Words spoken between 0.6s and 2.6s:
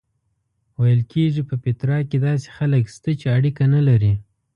ویل کېږي په پیترا کې داسې